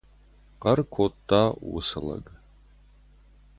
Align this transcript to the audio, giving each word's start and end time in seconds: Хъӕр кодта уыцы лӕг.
Хъӕр 0.61 0.79
кодта 0.93 1.43
уыцы 1.71 1.99
лӕг. 2.05 2.25